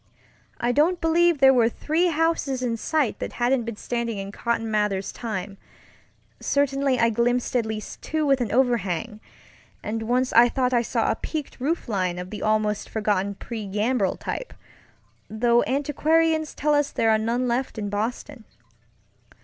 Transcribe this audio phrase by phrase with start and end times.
[0.59, 4.71] I don't believe there were three houses in sight that hadn't been standing in Cotton
[4.71, 9.19] Mather's timeŌĆöcertainly I glimpsed at least two with an overhang,
[9.83, 13.67] and once I thought I saw a peaked roof line of the almost forgotten pre
[13.67, 14.55] gambrel type,
[15.29, 18.45] though antiquarians tell us there are none left in Boston.